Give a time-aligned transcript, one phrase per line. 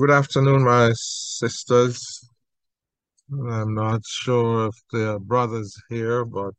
[0.00, 2.26] Good afternoon, my sisters.
[3.30, 6.54] I'm not sure if there are brothers here, but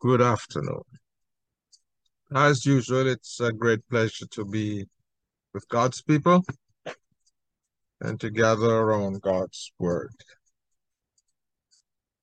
[0.00, 0.82] good afternoon.
[2.34, 4.84] As usual, it's a great pleasure to be
[5.54, 6.44] with God's people
[8.02, 10.12] and to gather around God's Word.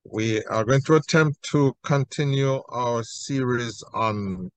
[0.05, 4.51] We are going to attempt to continue our series on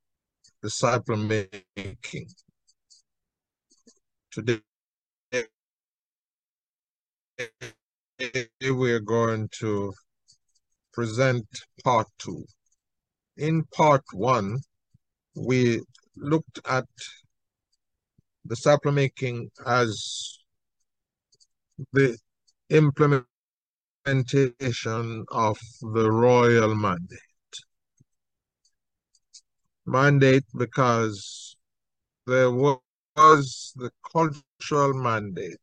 [0.60, 2.26] disciple making.
[4.30, 4.60] Today,
[8.62, 9.92] we're going to
[10.92, 11.46] present
[11.84, 12.45] part two.
[13.36, 14.59] In part one,
[15.34, 15.82] we
[16.16, 16.86] looked at
[18.45, 20.38] the disciple making as
[21.92, 22.16] the
[22.70, 23.26] implementation
[25.30, 27.20] of the royal mandate.
[29.84, 31.57] Mandate because
[32.26, 35.59] there was the cultural mandate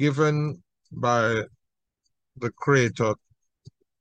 [0.00, 1.42] given by
[2.38, 3.14] the Creator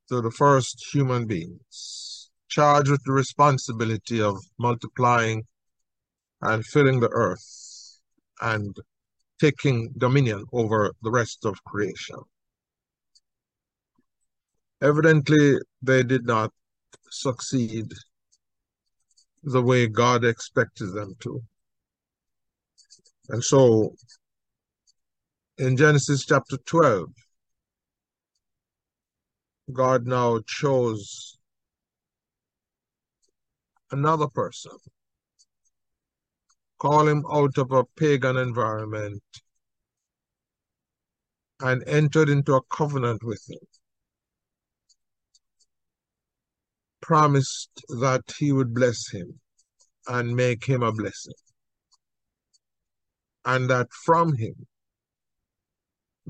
[0.07, 5.43] to the first human beings, charged with the responsibility of multiplying
[6.41, 7.99] and filling the earth
[8.41, 8.77] and
[9.41, 12.19] taking dominion over the rest of creation.
[14.81, 16.51] Evidently, they did not
[17.11, 17.87] succeed
[19.43, 21.41] the way God expected them to.
[23.27, 23.95] And so
[25.59, 27.09] in Genesis chapter 12,
[29.73, 31.37] God now chose
[33.91, 34.71] another person,
[36.77, 39.21] call him out of a pagan environment,
[41.59, 43.59] and entered into a covenant with him.
[47.01, 49.41] Promised that he would bless him
[50.07, 51.33] and make him a blessing,
[53.43, 54.67] and that from him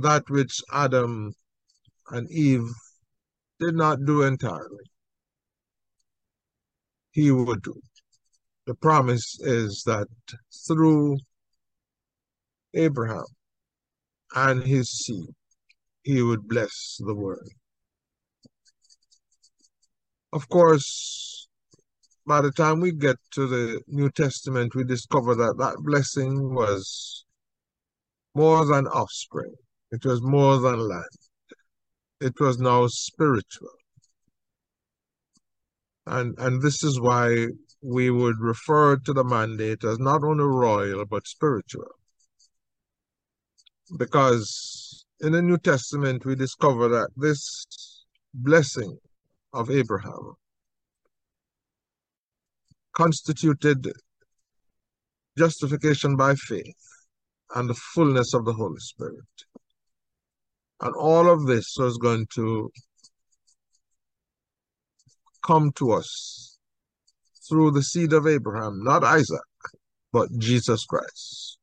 [0.01, 1.33] that which Adam
[2.09, 2.69] and Eve
[3.59, 4.85] did not do entirely.
[7.11, 7.81] He would do.
[8.65, 10.07] The promise is that
[10.67, 11.17] through
[12.73, 13.25] Abraham
[14.35, 15.35] and his seed,
[16.03, 17.49] he would bless the world.
[20.31, 21.47] Of course,
[22.25, 27.25] by the time we get to the New Testament, we discover that that blessing was
[28.35, 29.55] more than offspring.
[29.91, 31.03] It was more than land.
[32.21, 33.69] It was now spiritual.
[36.05, 37.47] And, and this is why
[37.81, 41.87] we would refer to the mandate as not only royal, but spiritual.
[43.97, 47.65] Because in the New Testament, we discover that this
[48.33, 48.97] blessing
[49.53, 50.33] of Abraham
[52.93, 53.91] constituted
[55.37, 56.75] justification by faith
[57.55, 59.25] and the fullness of the Holy Spirit.
[60.81, 62.71] And all of this was going to
[65.45, 66.57] come to us
[67.47, 69.39] through the seed of Abraham, not Isaac,
[70.13, 71.57] but Jesus Christ.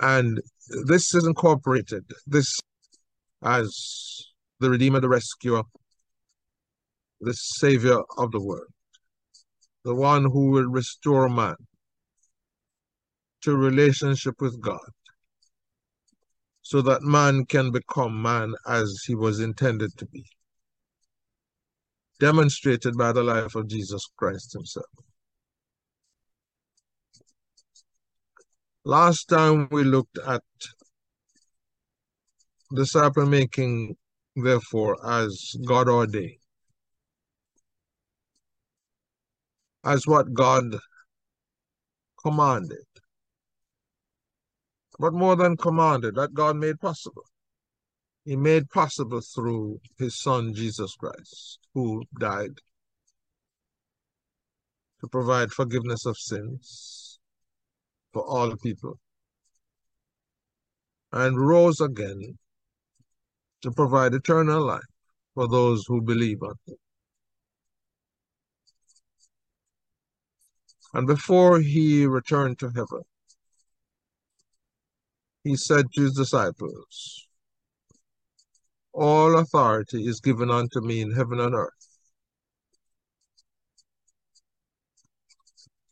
[0.00, 0.40] And
[0.86, 2.60] this is incorporated, this
[3.42, 4.26] as
[4.60, 5.62] the Redeemer, the Rescuer,
[7.20, 8.72] the Savior of the world,
[9.84, 11.56] the one who will restore man
[13.42, 14.90] to relationship with God
[16.62, 20.24] so that man can become man as he was intended to be,
[22.20, 24.86] demonstrated by the life of Jesus Christ himself.
[28.84, 30.42] Last time we looked at
[32.74, 33.96] disciple making,
[34.36, 36.38] therefore, as God ordained,
[39.84, 40.76] as what God
[42.22, 42.84] commanded.
[44.98, 47.24] But more than commanded, that God made possible.
[48.24, 52.58] He made possible through his son Jesus Christ, who died
[55.00, 57.20] to provide forgiveness of sins
[58.12, 58.98] for all people
[61.12, 62.38] and rose again
[63.62, 64.82] to provide eternal life
[65.34, 66.76] for those who believe on him.
[70.94, 73.02] And before he returned to heaven,
[75.44, 77.28] he said to his disciples,
[78.92, 81.72] All authority is given unto me in heaven and earth.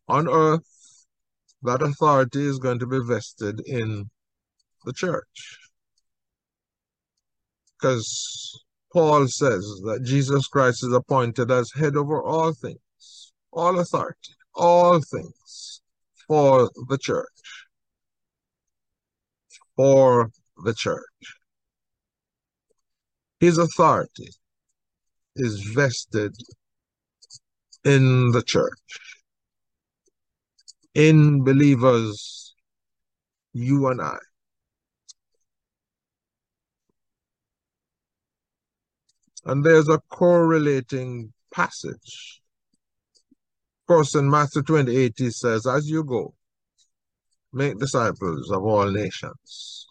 [0.08, 1.06] On earth,
[1.62, 4.10] that authority is going to be vested in
[4.84, 5.65] the church.
[7.78, 14.34] Because Paul says that Jesus Christ is appointed as head over all things, all authority,
[14.54, 15.82] all things
[16.26, 17.26] for the church.
[19.76, 20.30] For
[20.64, 21.04] the church.
[23.40, 24.30] His authority
[25.36, 26.34] is vested
[27.84, 28.98] in the church,
[30.94, 32.54] in believers,
[33.52, 34.16] you and I.
[39.46, 42.42] And there's a correlating passage.
[43.82, 46.34] Of course, in Matthew 28, he says, As you go,
[47.52, 49.86] make disciples of all nations.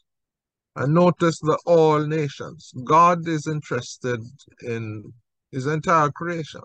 [0.75, 2.73] And notice the all nations.
[2.83, 4.19] God is interested
[4.61, 5.13] in
[5.53, 6.61] his entire creation,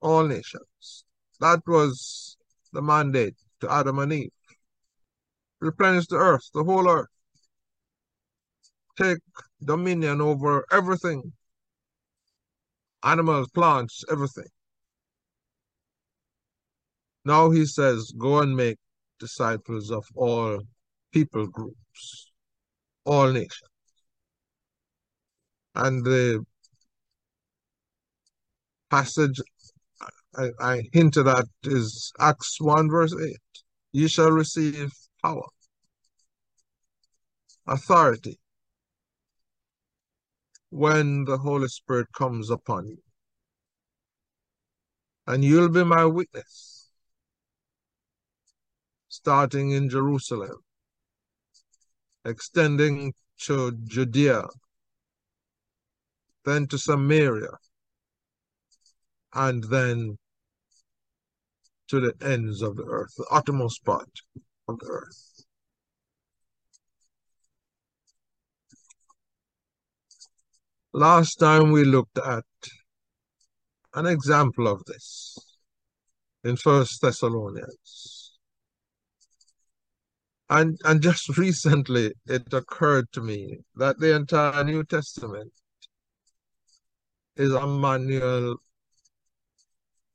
[0.00, 1.04] all nations.
[1.40, 2.38] That was
[2.72, 4.30] the mandate to Adam and Eve.
[5.60, 7.08] Replenish the earth, the whole earth.
[8.96, 9.18] Take
[9.62, 11.34] dominion over everything
[13.02, 14.48] animals, plants, everything.
[17.24, 18.78] Now he says, go and make
[19.18, 20.60] disciples of all
[21.12, 22.32] people groups,
[23.04, 23.68] all nations.
[25.74, 26.44] And the
[28.90, 29.40] passage
[30.36, 33.36] I, I hinted at is Acts 1 verse 8.
[33.92, 34.92] You shall receive
[35.22, 35.46] power,
[37.66, 38.39] authority,
[40.70, 43.02] when the Holy Spirit comes upon you.
[45.26, 46.90] And you'll be my witness,
[49.08, 50.56] starting in Jerusalem,
[52.24, 53.12] extending
[53.42, 54.44] to Judea,
[56.44, 57.58] then to Samaria,
[59.34, 60.18] and then
[61.88, 64.10] to the ends of the earth, the uttermost part
[64.68, 65.29] of the earth.
[70.92, 72.44] Last time we looked at
[73.94, 75.38] an example of this
[76.42, 78.32] in First Thessalonians.
[80.48, 85.52] And, and just recently it occurred to me that the entire New Testament
[87.36, 88.56] is a manual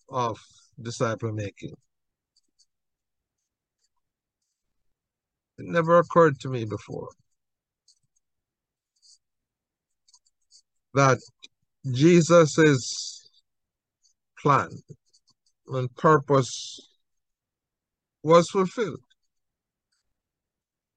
[0.10, 0.38] of
[0.82, 1.74] disciple making.
[5.58, 7.08] It never occurred to me before.
[10.96, 11.20] That
[11.92, 13.30] Jesus'
[14.42, 14.70] plan
[15.68, 16.80] and purpose
[18.24, 19.04] was fulfilled.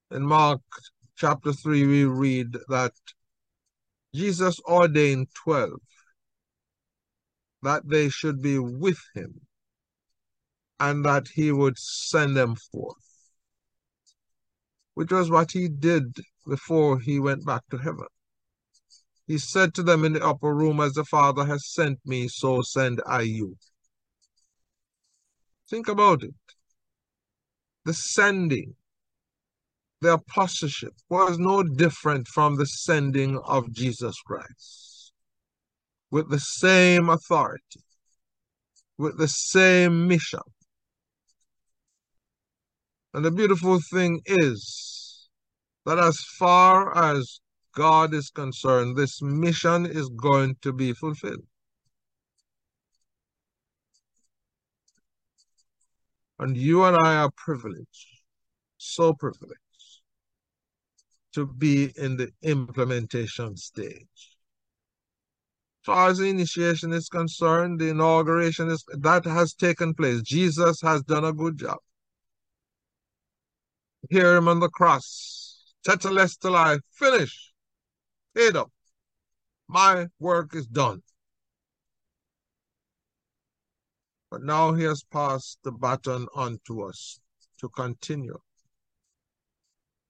[0.09, 0.61] In Mark
[1.15, 2.93] chapter 3, we read that
[4.15, 5.71] Jesus ordained 12
[7.61, 9.41] that they should be with him
[10.79, 12.95] and that he would send them forth,
[14.93, 16.15] which was what he did
[16.47, 18.07] before he went back to heaven.
[19.29, 22.63] He said to them in the upper room, As the Father has sent me, so
[22.63, 23.57] send I you.
[25.69, 26.33] Think about it.
[27.85, 28.73] The sending,
[30.01, 35.13] the apostleship was no different from the sending of Jesus Christ.
[36.09, 37.83] With the same authority,
[38.97, 40.41] with the same mission.
[43.13, 45.29] And the beautiful thing is
[45.85, 47.39] that as far as
[47.79, 51.47] God is concerned, this mission is going to be fulfilled.
[56.39, 58.21] And you and I are privileged,
[58.77, 60.01] so privileged,
[61.35, 64.09] to be in the implementation stage.
[65.81, 70.21] As far as the initiation is concerned, the inauguration is that has taken place.
[70.21, 71.77] Jesus has done a good job.
[74.09, 75.63] Hear him on the cross.
[75.87, 77.48] Tetelestai, finish
[78.35, 78.71] paid up.
[79.67, 81.01] My work is done.
[84.31, 87.19] But now he has passed the baton on to us
[87.59, 88.39] to continue.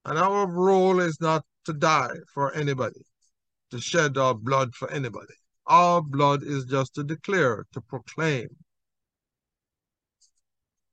[0.06, 3.02] And our role is not to die for anybody,
[3.72, 5.34] to shed our blood for anybody.
[5.68, 8.48] Our blood is just to declare, to proclaim.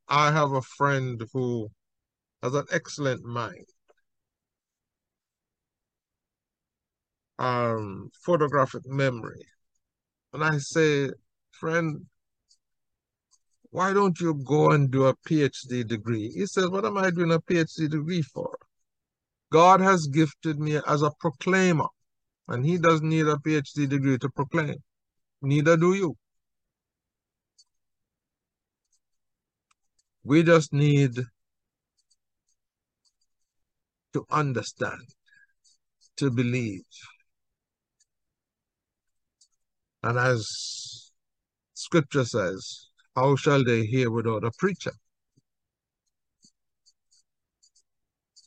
[0.08, 1.70] I have a friend who
[2.42, 3.66] has an excellent mind.
[7.38, 9.46] Um, photographic memory.
[10.32, 11.10] And I say,
[11.50, 12.06] friend,
[13.70, 16.30] why don't you go and do a PhD degree?
[16.30, 18.56] He says, what am I doing a PhD degree for?
[19.52, 21.88] God has gifted me as a proclaimer,
[22.48, 24.76] and he doesn't need a PhD degree to proclaim.
[25.42, 26.16] Neither do you.
[30.24, 31.20] We just need
[34.12, 35.02] to understand,
[36.16, 36.82] to believe.
[40.06, 41.10] And as
[41.74, 44.92] scripture says, how shall they hear without a preacher?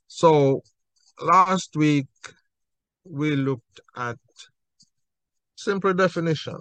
[0.07, 0.61] So
[1.21, 2.07] last week
[3.03, 4.17] we looked at
[5.57, 6.59] simple definition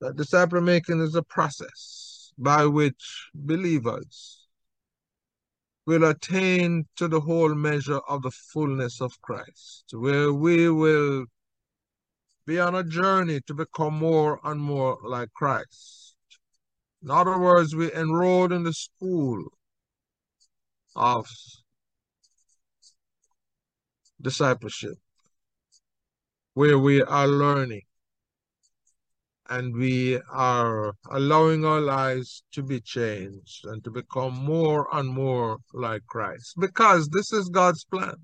[0.00, 4.46] that disciple making is a process by which believers
[5.84, 11.26] will attain to the whole measure of the fullness of Christ, where we will
[12.46, 16.14] be on a journey to become more and more like Christ.
[17.02, 19.44] In other words, we enrolled in the school
[20.96, 21.26] of
[24.20, 24.96] discipleship,
[26.54, 27.82] where we are learning
[29.50, 35.58] and we are allowing our lives to be changed and to become more and more
[35.74, 38.14] like Christ because this is God's plan.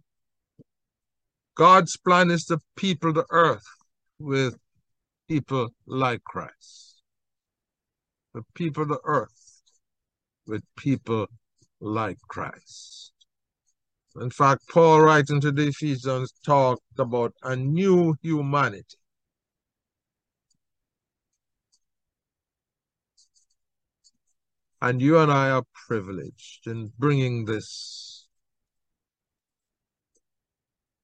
[1.55, 3.67] God's plan is to people the earth
[4.21, 4.57] with
[5.29, 7.03] people like Christ.
[8.35, 9.63] The people of the earth
[10.47, 11.27] with people
[11.81, 13.13] like Christ.
[14.21, 18.99] In fact, Paul writing to the Ephesians talked about a new humanity
[24.83, 28.27] And you and I are privileged in bringing this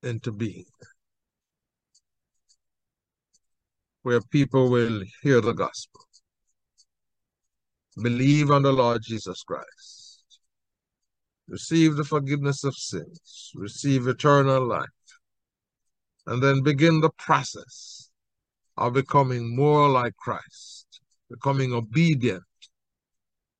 [0.03, 0.65] into being,
[4.07, 6.01] where people will hear the gospel,
[8.01, 10.39] believe on the Lord Jesus Christ,
[11.49, 15.09] receive the forgiveness of sins, receive eternal life,
[16.25, 18.09] and then begin the process
[18.77, 20.87] of becoming more like Christ,
[21.29, 22.45] becoming obedient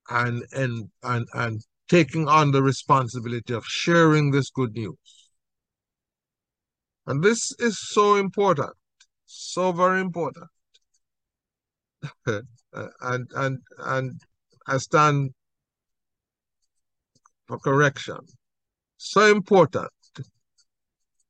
[0.09, 5.29] and and and and taking on the responsibility of sharing this good news.
[7.05, 8.76] And this is so important,
[9.26, 10.49] so very important.
[12.75, 14.21] Uh, and and and
[14.66, 15.30] I stand
[17.47, 18.18] for correction.
[18.99, 19.88] So important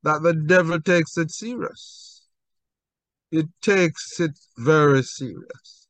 [0.02, 2.26] that the devil takes it serious.
[3.30, 5.88] It takes it very serious.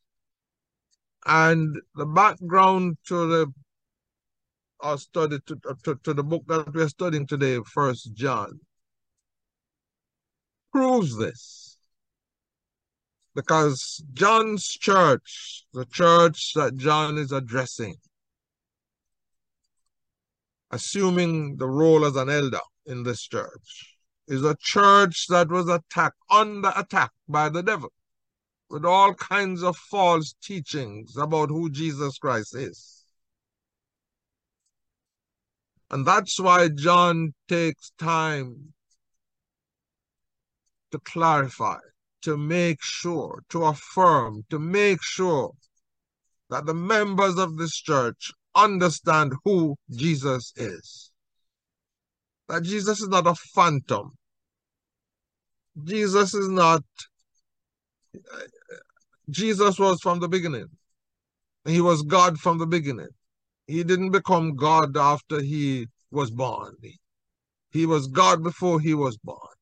[1.25, 3.52] And the background to the
[4.80, 8.60] our study to, to, to the book that we're studying today, First John,
[10.70, 11.65] proves this.
[13.37, 17.97] Because John's church, the church that John is addressing,
[20.71, 26.16] assuming the role as an elder in this church, is a church that was attacked,
[26.31, 27.93] under attack by the devil
[28.71, 33.05] with all kinds of false teachings about who Jesus Christ is.
[35.90, 38.73] And that's why John takes time
[40.90, 41.78] to clarify,
[42.23, 45.52] to make sure, to affirm, to make sure
[46.50, 51.11] that the members of this church understand who Jesus is.
[52.49, 54.12] That Jesus is not a phantom.
[55.85, 56.82] Jesus is not
[59.28, 60.68] Jesus was from the beginning.
[61.66, 63.08] He was God from the beginning.
[63.66, 66.76] He didn't become God after he was born.
[67.70, 69.55] He was God before he was born.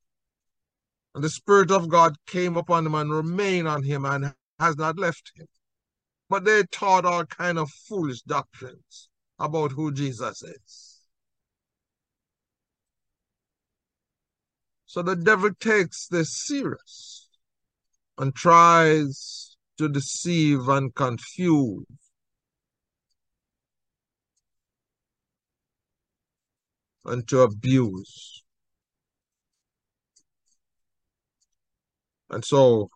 [1.14, 4.98] And the Spirit of God came upon him and remained on him and has not
[4.98, 5.46] left him.
[6.28, 11.00] But they taught all kind of foolish doctrines about who Jesus is.
[14.86, 17.28] So the devil takes this serious
[18.16, 21.84] and tries to deceive and confuse.
[27.04, 28.43] And to abuse.
[32.34, 32.90] And so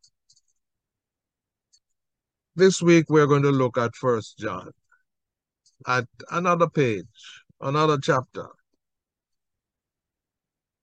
[2.56, 4.72] this week we're going to look at First John,
[5.86, 7.06] at another page,
[7.60, 8.48] another chapter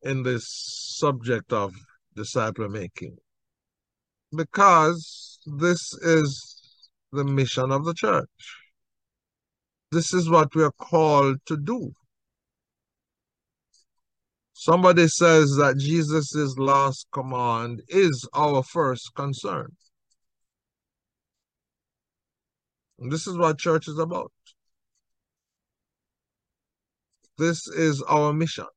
[0.04, 1.74] in this subject of
[2.16, 3.18] disciple making.
[4.34, 6.80] Because this is
[7.12, 8.30] the mission of the church.
[9.92, 11.92] This is what we are called to do.
[14.58, 19.76] Somebody says that Jesus' last command is our first concern.
[22.98, 24.32] And this is what church is about.
[27.38, 28.68] This is our mission.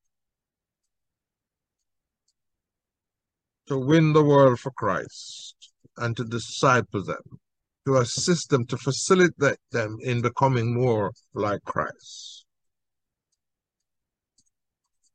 [3.68, 5.54] To win the world for Christ
[5.96, 7.38] and to disciple them,
[7.86, 12.46] to assist them, to facilitate them in becoming more like Christ.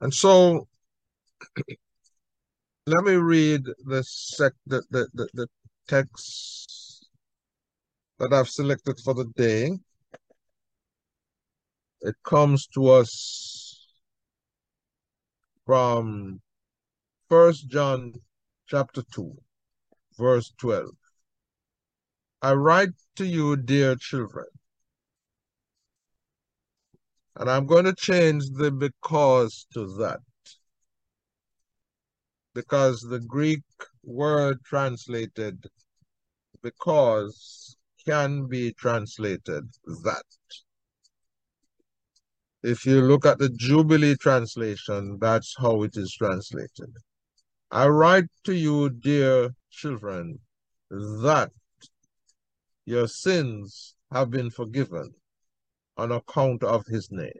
[0.04, 0.68] And so
[2.86, 5.48] let me read the sec the, the, the, the
[5.88, 7.08] text
[8.20, 9.80] that I've selected for the day.
[12.02, 13.80] It comes to us
[15.66, 16.42] from
[17.30, 18.12] First John
[18.68, 19.34] chapter 2,
[20.20, 20.90] verse 12.
[22.42, 24.48] I write to you, dear children,
[27.38, 30.20] and I'm going to change the because to that.
[32.54, 33.64] Because the Greek
[34.04, 35.66] word translated
[36.62, 37.76] because
[38.06, 39.68] can be translated
[40.04, 40.24] that.
[42.62, 46.96] If you look at the Jubilee translation, that's how it is translated.
[47.72, 50.40] I write to you, dear children,
[50.90, 51.50] that
[52.86, 55.14] your sins have been forgiven
[55.98, 57.40] on account of his name.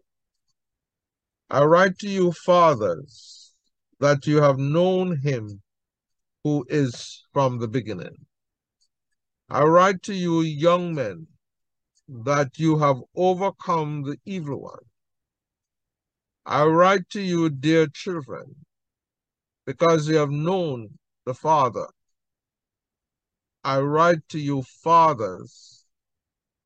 [1.50, 3.52] I write to you, fathers,
[4.00, 5.62] that you have known him
[6.44, 8.26] who is from the beginning.
[9.50, 11.28] I write to you, young men,
[12.08, 14.86] that you have overcome the evil one.
[16.46, 18.56] I write to you, dear children,
[19.66, 21.88] because you have known the Father.
[23.64, 25.83] I write to you, fathers,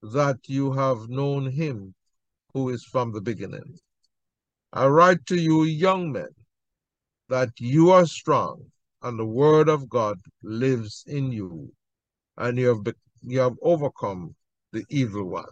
[0.02, 1.94] that you have known him
[2.54, 3.78] who is from the beginning.
[4.74, 6.30] I write to you, young men,
[7.30, 11.72] that you are strong, and the word of God lives in you,
[12.38, 14.36] and you have, you have overcome
[14.72, 15.46] the evil one.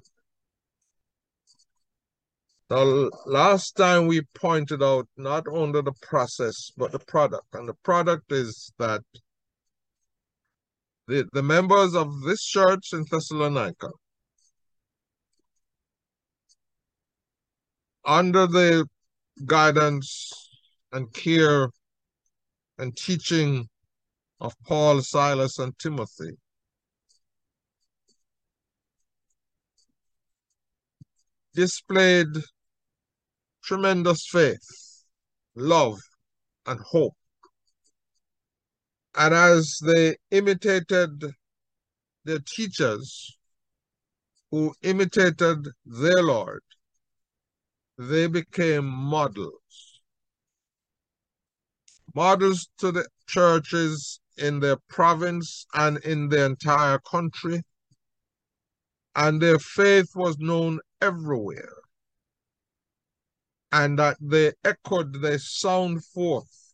[2.70, 7.46] Now, last time we pointed out not only the process, but the product.
[7.54, 9.02] And the product is that
[11.08, 13.90] the, the members of this church in Thessalonica,
[18.06, 18.88] under the
[19.46, 20.32] guidance
[20.92, 21.70] and care
[22.78, 23.68] and teaching
[24.40, 26.38] of Paul, Silas, and Timothy,
[31.54, 32.28] displayed
[33.64, 35.06] tremendous faith,
[35.56, 36.00] love,
[36.66, 37.16] and hope.
[39.18, 41.24] And as they imitated
[42.26, 43.38] their teachers
[44.52, 46.62] who imitated their Lord,
[47.98, 50.02] they became models.
[52.14, 57.64] Models to the churches in their province and in the entire country.
[59.16, 61.74] And their faith was known everywhere
[63.76, 66.74] and that they echoed, they sound forth.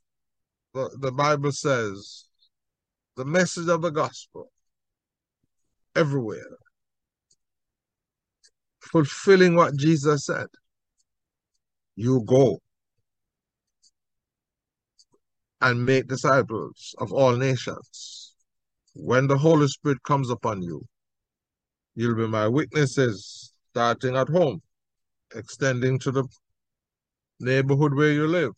[0.75, 2.25] The, the Bible says,
[3.17, 4.51] the message of the gospel
[5.95, 6.57] everywhere,
[8.79, 10.47] fulfilling what Jesus said.
[12.01, 12.57] You go
[15.61, 18.33] and make disciples of all nations.
[18.95, 20.83] When the Holy Spirit comes upon you,
[21.93, 24.63] you'll be my witnesses, starting at home,
[25.35, 26.23] extending to the
[27.39, 28.53] neighborhood where you live,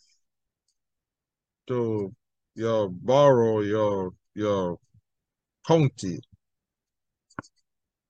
[1.68, 2.16] to
[2.56, 4.78] your borough, your your
[5.68, 6.22] county,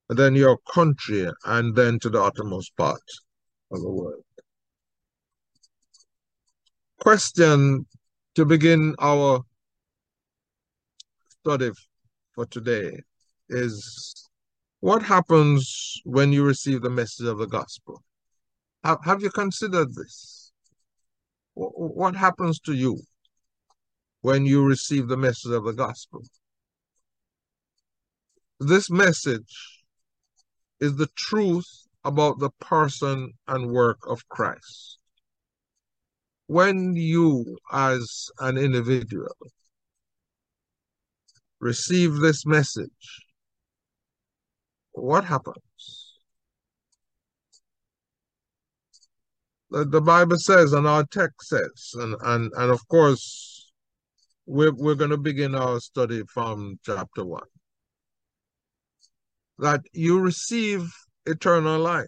[0.09, 3.09] then your country, and then to the uttermost part
[3.71, 4.23] of the world.
[7.03, 7.85] Question
[8.35, 9.41] to begin our
[11.27, 11.71] study
[12.31, 12.97] for today
[13.49, 14.29] is
[14.79, 18.01] what happens when you receive the message of the gospel?
[18.85, 20.53] Have, have you considered this?
[21.55, 23.01] what happens to you
[24.21, 26.23] when you receive the message of the gospel?
[28.61, 29.83] This message
[30.79, 31.67] is the truth
[32.05, 34.99] about the person and work of Christ.
[36.47, 39.35] When you, as an individual,
[41.59, 42.89] receive this message,
[44.91, 46.03] what happens?
[49.73, 53.71] the, the Bible says and our text says, and, and, and of course,
[54.45, 57.41] we're, we're going to begin our study from chapter 1,
[59.59, 60.87] that you receive
[61.25, 62.05] eternal life.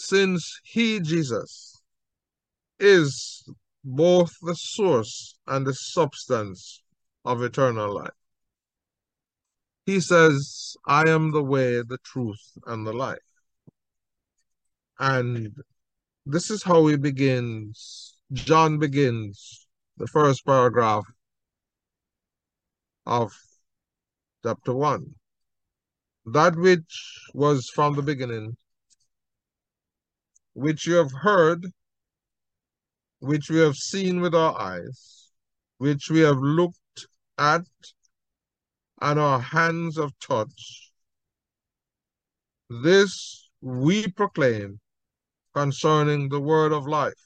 [0.00, 1.82] Since he, Jesus,
[2.78, 3.44] is
[3.82, 6.82] both the source and the substance
[7.24, 8.12] of eternal life.
[9.86, 13.18] He says, I am the way, the truth, and the life.
[15.00, 15.52] And
[16.24, 18.14] this is how he begins.
[18.32, 21.06] John begins the first paragraph
[23.04, 23.32] of
[24.44, 25.16] chapter 1.
[26.26, 28.56] That which was from the beginning,
[30.58, 31.64] which you have heard
[33.20, 35.30] which we have seen with our eyes,
[35.78, 37.06] which we have looked
[37.38, 37.62] at,
[39.00, 40.92] and our hands have touched.
[42.68, 44.80] This we proclaim
[45.54, 47.24] concerning the word of life.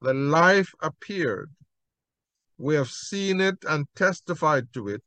[0.00, 1.50] The life appeared.
[2.56, 5.04] We have seen it and testified to it,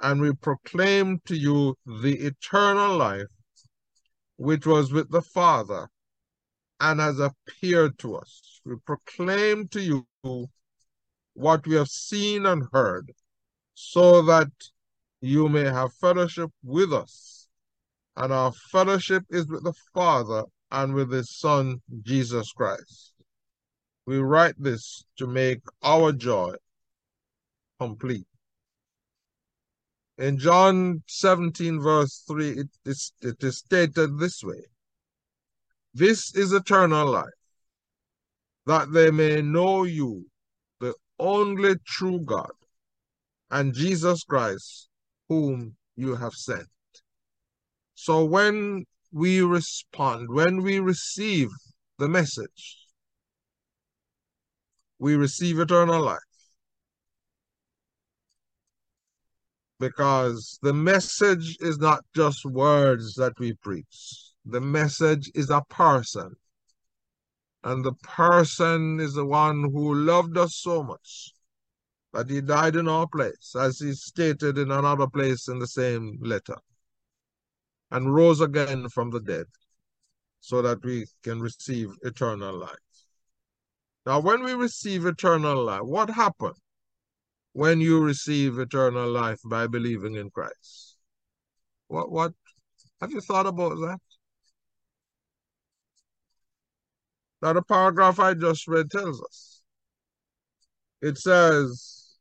[0.00, 3.35] and we proclaim to you the eternal life
[4.36, 5.88] which was with the Father
[6.80, 8.60] and has appeared to us.
[8.64, 10.06] We proclaim to you
[11.34, 13.12] what we have seen and heard,
[13.74, 14.50] so that
[15.20, 17.48] you may have fellowship with us.
[18.16, 23.12] And our fellowship is with the Father and with his Son, Jesus Christ.
[24.06, 26.54] We write this to make our joy
[27.78, 28.26] complete.
[30.18, 34.64] In John 17, verse 3, it is, it is stated this way
[35.92, 37.24] This is eternal life,
[38.64, 40.26] that they may know you,
[40.80, 42.52] the only true God,
[43.50, 44.88] and Jesus Christ,
[45.28, 46.68] whom you have sent.
[47.94, 51.48] So when we respond, when we receive
[51.98, 52.78] the message,
[54.98, 56.25] we receive eternal life.
[59.78, 64.32] Because the message is not just words that we preach.
[64.44, 66.36] The message is a person.
[67.62, 71.32] And the person is the one who loved us so much
[72.12, 76.18] that he died in our place, as he stated in another place in the same
[76.22, 76.56] letter,
[77.90, 79.46] and rose again from the dead
[80.40, 82.78] so that we can receive eternal life.
[84.06, 86.54] Now, when we receive eternal life, what happened
[87.56, 90.98] when you receive eternal life by believing in Christ?
[91.88, 92.34] What, what,
[93.00, 93.98] have you thought about that?
[97.40, 99.62] Now, the paragraph I just read tells us.
[101.00, 102.18] It says,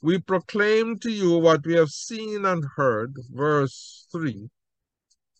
[0.00, 4.48] We proclaim to you what we have seen and heard, verse 3,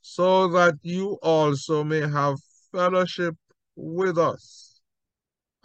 [0.02, 2.38] so that you also may have
[2.72, 3.36] fellowship
[3.76, 4.65] with us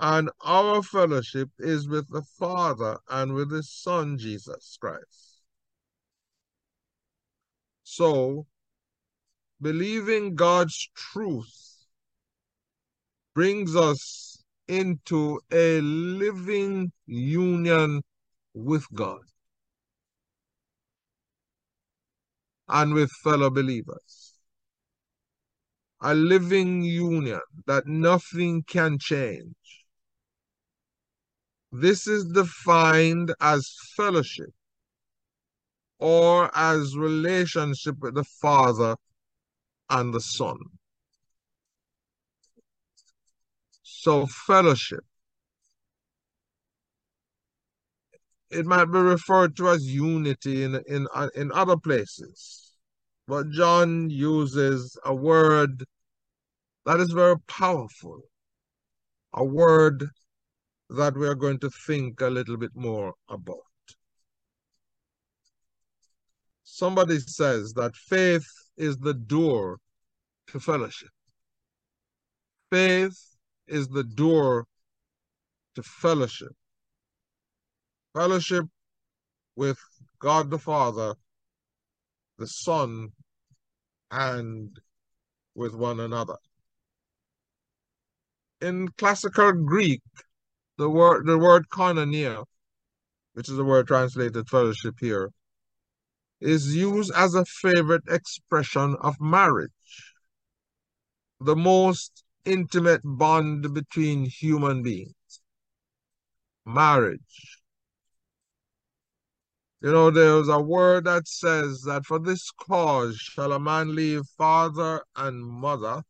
[0.01, 5.43] and our fellowship is with the Father and with His Son, Jesus Christ.
[7.83, 8.47] So,
[9.61, 11.85] believing God's truth
[13.35, 18.01] brings us into a living union
[18.55, 19.21] with God
[22.67, 24.33] and with fellow believers.
[26.01, 29.53] A living union that nothing can change
[31.71, 34.49] this is defined as fellowship
[35.99, 38.95] or as relationship with the Father
[39.89, 40.57] and the Son.
[43.83, 45.05] So, fellowship.
[48.49, 52.73] It might be referred to as unity in, in, uh, in other places,
[53.27, 55.85] but John uses a word
[56.85, 58.23] that is very powerful,
[59.33, 60.09] a word
[60.91, 63.59] that we are going to think a little bit more about.
[66.63, 69.77] Somebody says that faith is the door
[70.47, 71.09] to fellowship.
[72.71, 73.17] Faith
[73.67, 74.65] is the door
[75.75, 76.53] to fellowship.
[78.13, 78.65] Fellowship
[79.55, 79.77] with
[80.19, 81.15] God the Father,
[82.37, 83.09] the Son,
[84.09, 84.77] and
[85.55, 86.35] with one another.
[88.59, 90.01] In classical Greek,
[90.77, 92.45] the word the word koinonia,
[93.33, 95.31] which is the word translated fellowship here,
[96.39, 99.71] is used as a favorite expression of marriage,
[101.39, 105.13] the most intimate bond between human beings.
[106.65, 107.59] Marriage.
[109.81, 114.23] You know, there's a word that says that for this cause shall a man leave
[114.37, 116.03] father and mother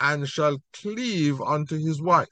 [0.00, 2.28] and shall cleave unto his wife.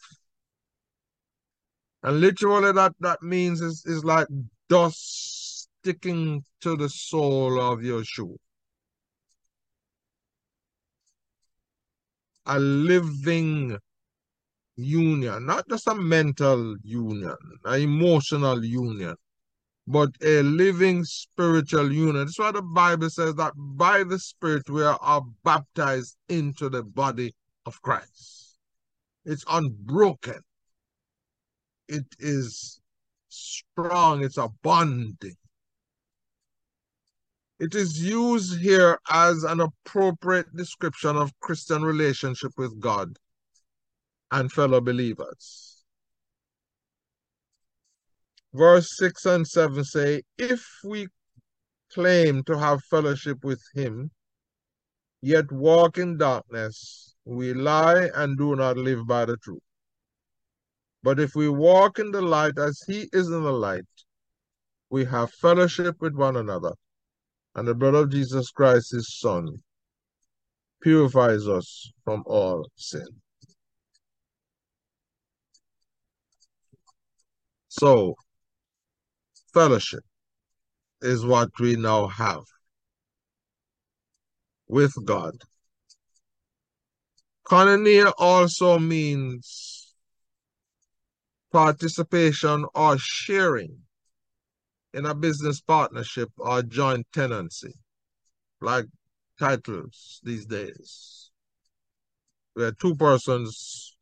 [2.02, 4.28] And literally that, that means is, is like
[4.68, 8.36] dust sticking to the sole of your shoe.
[12.46, 13.76] A living
[14.76, 19.16] union, not just a mental union, an emotional union,
[19.88, 22.26] but a living spiritual union.
[22.26, 27.34] That's why the Bible says that by the Spirit we are baptized into the body
[27.66, 28.58] of Christ.
[29.24, 30.42] It's unbroken
[31.88, 32.80] it is
[33.28, 35.36] strong, it's a bonding.
[37.58, 43.16] It is used here as an appropriate description of Christian relationship with God
[44.30, 45.84] and fellow believers.
[48.52, 51.08] Verse 6 and 7 say, If we
[51.92, 54.10] claim to have fellowship with him,
[55.22, 59.60] yet walk in darkness, we lie and do not live by the truth.
[61.02, 63.84] But if we walk in the light as he is in the light,
[64.90, 66.72] we have fellowship with one another,
[67.56, 69.48] and the blood of Jesus Christ, his Son,
[70.80, 73.06] purifies us from all sin.
[77.68, 78.14] So,
[79.52, 80.04] fellowship
[81.02, 82.44] is what we now have
[84.68, 85.34] with God.
[87.48, 89.94] Koinonia also means
[91.52, 93.78] participation or sharing
[94.92, 97.74] in a business partnership or joint tenancy,
[98.60, 98.86] like
[99.38, 101.30] titles these days,
[102.54, 103.96] where two persons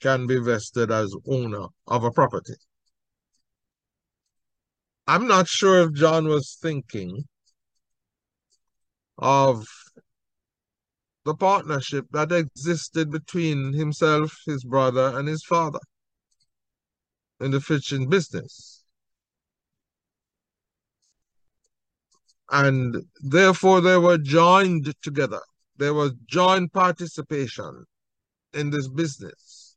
[0.00, 2.54] can be vested as owner of a property.
[5.08, 7.24] I'm not sure if John was thinking
[9.18, 9.66] of
[11.26, 15.80] the partnership that existed between himself, his brother, and his father
[17.40, 18.84] in the fishing business.
[22.48, 25.40] And therefore, they were joined together.
[25.76, 27.86] There was joint participation
[28.54, 29.74] in this business.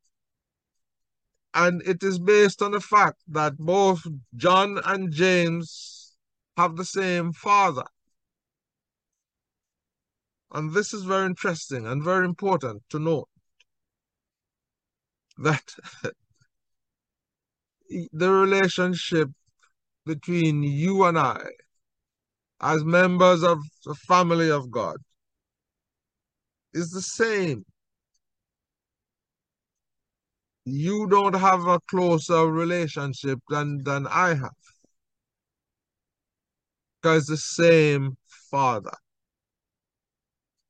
[1.55, 4.01] And it is based on the fact that both
[4.35, 6.15] John and James
[6.57, 7.85] have the same father.
[10.51, 13.29] And this is very interesting and very important to note
[15.37, 15.75] that
[18.11, 19.29] the relationship
[20.05, 21.45] between you and I
[22.61, 24.97] as members of the family of God
[26.73, 27.65] is the same
[30.65, 34.51] you don't have a closer relationship than, than I have.
[37.01, 38.17] Because the same
[38.51, 38.91] father.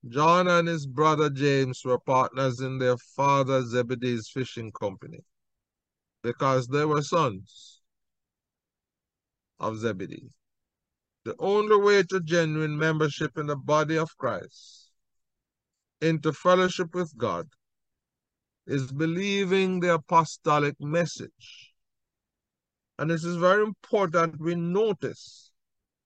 [0.07, 5.19] John and his brother James were partners in their father Zebedee's fishing company
[6.23, 7.81] because they were sons
[9.59, 10.29] of Zebedee.
[11.25, 14.89] The only way to genuine membership in the body of Christ,
[16.01, 17.47] into fellowship with God,
[18.65, 21.73] is believing the apostolic message.
[22.97, 25.51] And this is very important we notice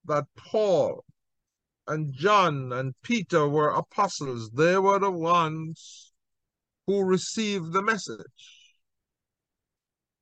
[0.06, 1.04] that Paul
[1.88, 4.52] and John and Peter were apostles.
[4.52, 6.14] They were the ones
[6.88, 8.20] who received the message.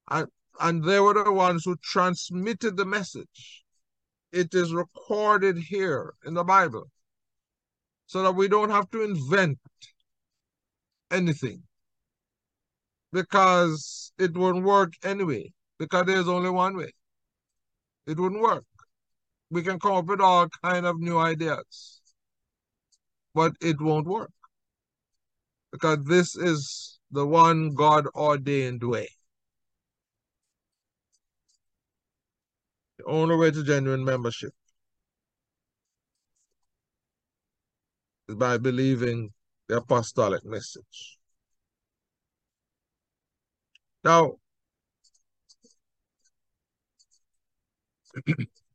[0.09, 0.27] And,
[0.59, 3.63] and they were the ones who transmitted the message.
[4.31, 6.89] It is recorded here in the Bible
[8.05, 9.59] so that we don't have to invent
[11.11, 11.63] anything
[13.11, 16.91] because it wouldn't work anyway, because there's only one way.
[18.07, 18.63] It wouldn't work.
[19.51, 22.01] We can come up with all kind of new ideas,
[23.35, 24.31] but it won't work
[25.73, 29.09] because this is the one God ordained way.
[32.97, 34.53] The only way to genuine membership
[38.29, 39.33] is by believing
[39.67, 41.19] the apostolic message.
[44.05, 44.35] Now,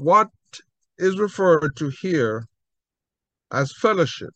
[0.00, 0.30] what
[0.98, 2.46] is referred to here
[3.52, 4.34] as fellowship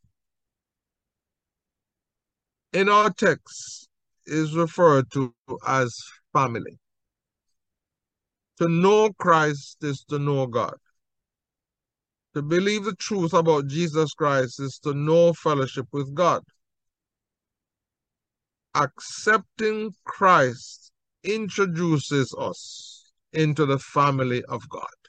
[2.72, 3.88] in our text
[4.26, 5.34] is referred to
[5.66, 5.96] as
[6.32, 6.78] family.
[8.58, 10.76] To know Christ is to know God.
[12.34, 16.42] To believe the truth about Jesus Christ is to know fellowship with God
[18.74, 20.90] accepting Christ
[21.22, 25.03] introduces us into the family of God.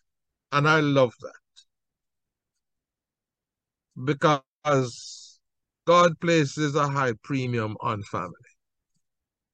[0.51, 1.34] And I love that.
[4.03, 5.39] Because
[5.86, 8.34] God places a high premium on family.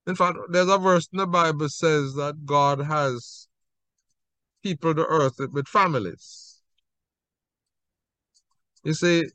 [0.07, 3.47] In fact, there's a verse in the Bible says that God has
[4.63, 6.61] people to earth with families.
[8.83, 9.25] You see,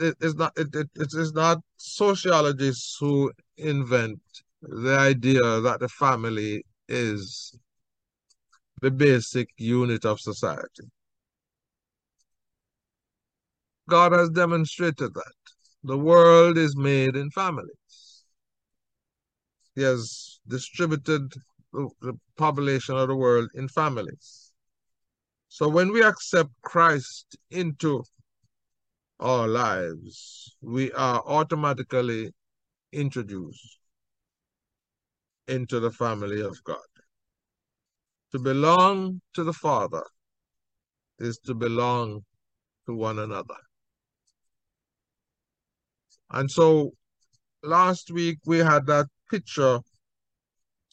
[0.00, 4.20] it, it's not it, it, it is not sociologists who invent
[4.62, 7.56] the idea that the family is
[8.84, 10.84] the basic unit of society.
[13.88, 15.40] God has demonstrated that.
[15.84, 18.24] The world is made in families.
[19.74, 21.32] He has distributed
[21.72, 24.52] the, population of the world in families.
[25.48, 28.04] So when we accept Christ into
[29.18, 32.34] our lives, we are automatically
[32.92, 33.78] introduced
[35.48, 36.93] into the family of God.
[38.34, 40.02] To belong to the Father
[41.20, 42.24] is to belong
[42.84, 43.54] to one another.
[46.30, 46.94] And so
[47.62, 49.78] last week we had that picture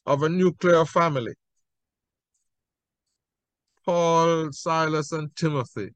[0.06, 1.34] of a nuclear family.
[3.84, 5.96] Paul, Silas, and Timothy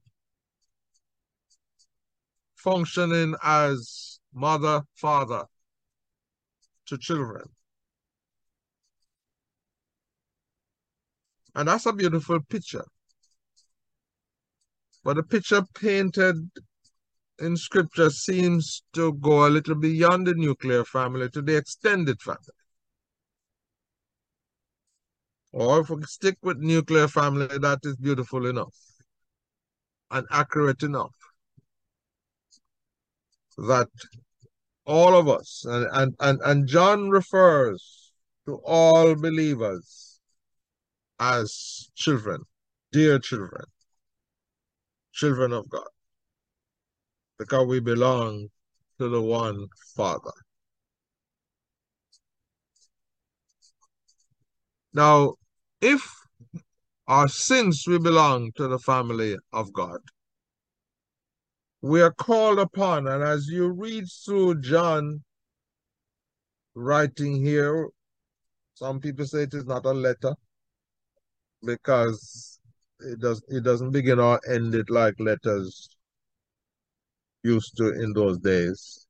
[2.55, 5.45] functioning as mother, father
[6.88, 7.45] to children.
[11.56, 12.86] And that's a beautiful picture.
[15.04, 16.36] But the picture painted
[17.39, 22.39] in scripture seems to go a little beyond the nuclear family to the extended family.
[25.54, 28.76] Or if we stick with nuclear family, that is beautiful enough
[30.12, 31.15] and accurate enough
[33.58, 33.88] that
[34.86, 38.12] all of us, and, and, and, and John refers
[38.46, 40.14] to all believers
[41.19, 42.41] as children,
[42.91, 43.63] dear children,
[45.13, 45.88] children of God,
[47.39, 48.49] because we belong
[48.99, 50.32] to the one Father.
[54.93, 55.34] Now,
[55.82, 56.01] if
[57.08, 59.99] our sins we belong to the family of God,
[61.82, 65.23] we are called upon, and as you read through John
[66.73, 67.89] writing here,
[68.73, 70.36] some people say it is not a letter
[71.65, 72.60] because
[72.99, 75.89] it does it doesn't begin or end it like letters
[77.43, 79.08] used to in those days.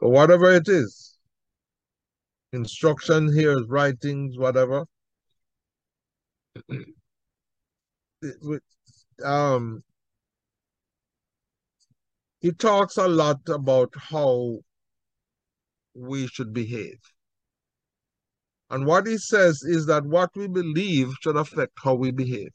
[0.00, 1.18] But whatever it is,
[2.52, 4.84] instruction here is writings, whatever.
[9.24, 9.82] um,
[12.40, 14.58] he talks a lot about how
[15.94, 16.98] we should behave.
[18.70, 22.50] And what he says is that what we believe should affect how we behave.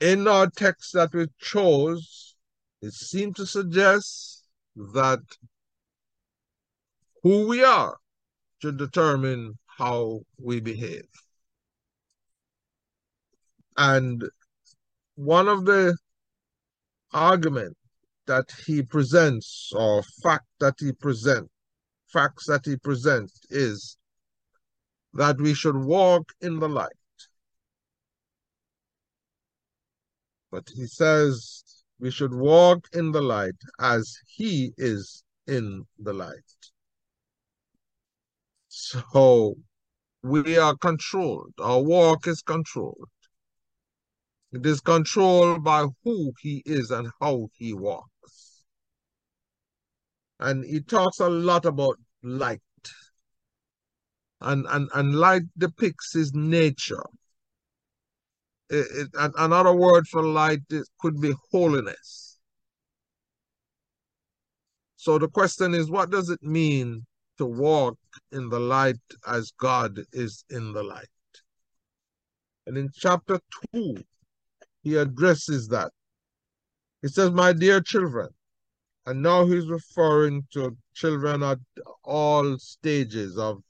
[0.00, 2.36] In our text that we chose,
[2.82, 4.44] it seemed to suggest
[4.76, 5.20] that
[7.22, 7.96] who we are
[8.60, 11.08] should determine how we behave.
[13.76, 14.24] And
[15.16, 15.96] one of the
[17.12, 17.76] argument
[18.26, 21.50] that he presents or fact that he presents,
[22.16, 23.98] facts that he presents is
[25.12, 27.04] that we should walk in the light.
[30.50, 31.62] But he says
[31.98, 36.52] we should walk in the light as he is in the light.
[38.68, 39.54] So
[40.22, 41.52] we are controlled.
[41.60, 43.10] Our walk is controlled.
[44.52, 48.64] It is controlled by who he is and how he walks.
[50.40, 52.60] And he talks a lot about light.
[54.40, 57.04] And, and, and light depicts his nature.
[58.68, 60.60] It, it, another word for light
[60.98, 62.38] could be holiness.
[64.96, 67.06] So the question is, what does it mean
[67.38, 67.96] to walk
[68.32, 71.06] in the light as God is in the light?
[72.66, 73.38] And in chapter
[73.72, 73.96] 2,
[74.82, 75.92] he addresses that.
[77.02, 78.30] He says, My dear children,
[79.06, 81.58] and now he's referring to children at
[82.02, 83.62] all stages of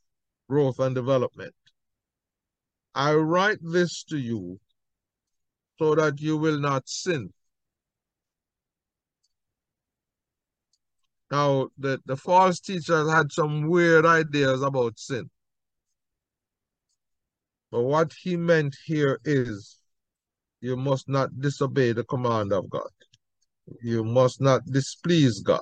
[0.49, 1.55] growth and development.
[2.95, 4.59] I write this to you
[5.79, 7.33] so that you will not sin.
[11.31, 15.29] Now, the, the false teachers had some weird ideas about sin.
[17.71, 19.77] But what he meant here is
[20.61, 22.89] you must not disobey the command of God.
[23.83, 25.61] You must not displease God.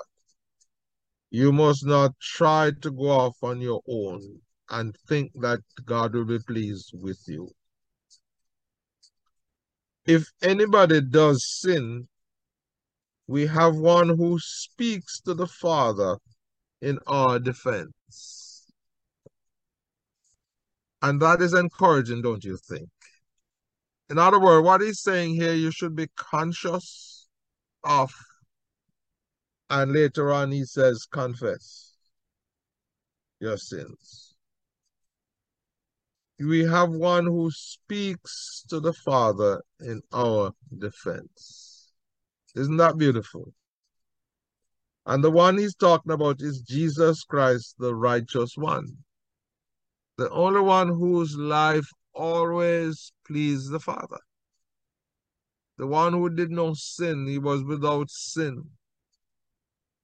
[1.30, 4.40] You must not try to go off on your own
[4.70, 7.50] and think that God will be pleased with you.
[10.06, 12.08] If anybody does sin,
[13.26, 16.18] we have one who speaks to the Father
[16.82, 18.66] in our defense.
[21.00, 22.88] And that is encouraging, don't you think?
[24.10, 27.13] In other words, what he's saying here, you should be conscious
[27.84, 28.12] of.
[29.70, 31.94] And later on, he says, confess
[33.40, 34.34] your sins.
[36.38, 41.92] We have one who speaks to the Father in our defense.
[42.54, 43.52] Isn't that beautiful?
[45.06, 48.96] And the one he's talking about is Jesus Christ, the righteous one.
[50.16, 54.18] The only one whose life always please the Father.
[55.76, 58.70] The one who did no sin, he was without sin.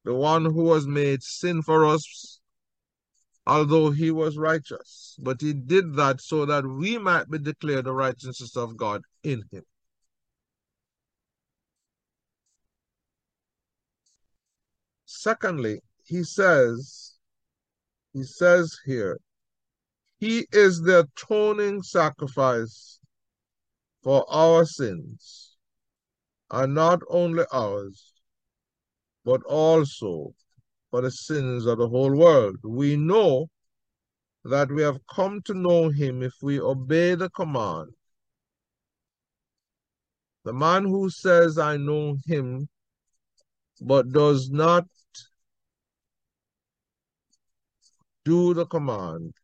[0.05, 2.41] the one who was made sin for us,
[3.47, 5.17] although he was righteous.
[5.23, 9.43] But he did that so that we might be declared the righteousness of God in
[9.53, 9.65] him.
[15.05, 17.17] Secondly, he says,
[18.13, 19.21] he says here,
[20.19, 22.99] he is the atoning sacrifice
[24.03, 25.50] for our sins,
[26.51, 28.13] and not only ours,
[29.25, 30.35] but also
[30.91, 32.57] for the sins of the whole world.
[32.65, 33.49] We know
[34.45, 37.91] that we have come to know him if we obey the command.
[40.45, 42.69] The man who says, I know him,
[43.81, 44.87] but does not
[48.25, 49.35] do the command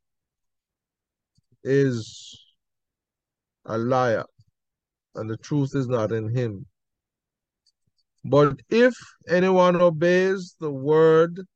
[1.62, 2.38] is
[3.66, 4.24] a liar,
[5.14, 6.66] and the truth is not in him.
[8.28, 8.96] But if
[9.28, 11.46] anyone obeys the word,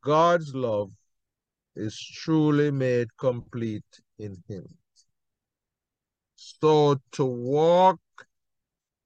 [0.00, 0.90] God's love
[1.76, 4.66] is truly made complete in him.
[6.34, 8.00] So to walk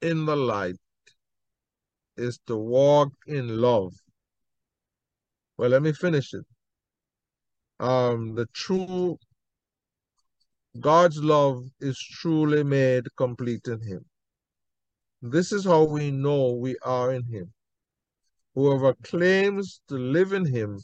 [0.01, 0.81] in the light
[2.17, 3.93] is to walk in love.
[5.59, 6.47] Well, let me finish it.
[7.81, 9.19] Um, the true
[10.81, 14.07] God's love is truly made complete in him.
[15.21, 17.53] This is how we know we are in him.
[18.55, 20.79] Whoever claims to live in him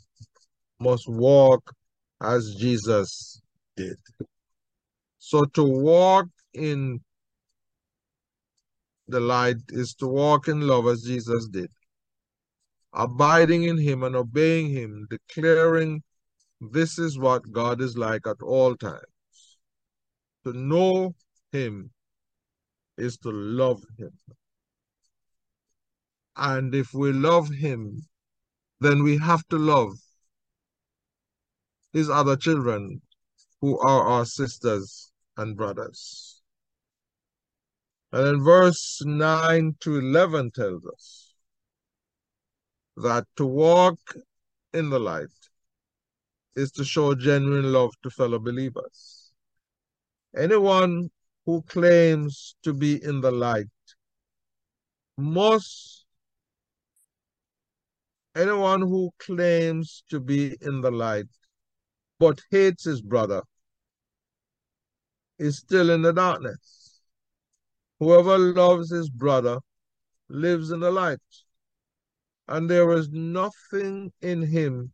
[0.80, 1.72] must walk
[2.20, 3.40] as Jesus
[3.76, 3.96] did.
[5.18, 7.00] So to walk in
[9.08, 11.70] the light is to walk in love as Jesus did,
[12.92, 16.02] abiding in him and obeying him, declaring
[16.60, 19.58] this is what God is like at all times.
[20.44, 21.14] To know
[21.52, 21.90] him
[22.96, 24.12] is to love him.
[26.36, 28.06] And if we love him,
[28.80, 29.92] then we have to love
[31.92, 33.00] his other children
[33.60, 36.42] who are our sisters and brothers.
[38.12, 41.34] And then verse 9 to 11 tells us
[42.96, 43.98] that to walk
[44.72, 45.28] in the light
[46.56, 49.32] is to show genuine love to fellow believers.
[50.36, 51.10] Anyone
[51.46, 53.66] who claims to be in the light
[55.16, 56.06] Most
[58.34, 61.28] anyone who claims to be in the light
[62.18, 63.42] but hates his brother
[65.38, 67.00] is still in the darkness.
[67.98, 69.58] Whoever loves his brother
[70.28, 71.18] lives in the light,
[72.48, 74.92] and there is nothing in him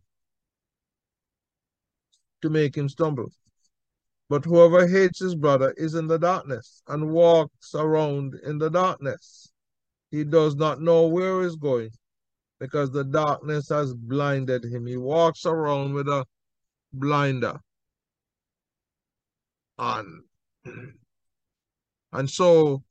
[2.42, 3.30] to make him stumble.
[4.30, 9.52] But whoever hates his brother is in the darkness and walks around in the darkness.
[10.12, 11.90] He does not know where he's going
[12.60, 14.86] because the darkness has blinded him.
[14.86, 16.24] He walks around with a
[16.92, 17.58] blinder
[19.76, 20.22] on.
[22.12, 22.84] And so,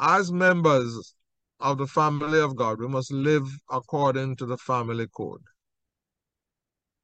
[0.00, 1.14] as members
[1.60, 5.42] of the family of God, we must live according to the family code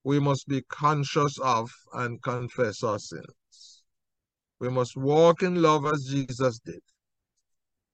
[0.05, 3.83] we must be conscious of and confess our sins.
[4.59, 6.83] We must walk in love as Jesus did,